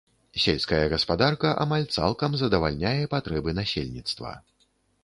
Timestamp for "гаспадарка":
0.93-1.51